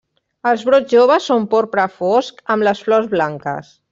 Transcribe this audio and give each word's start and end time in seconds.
Els 0.51 0.63
brots 0.69 0.89
joves 0.93 1.27
són 1.33 1.45
porpra 1.51 1.85
fosc 1.99 2.43
amb 2.55 2.69
les 2.69 2.83
flors 2.89 3.13
blanques. 3.15 3.73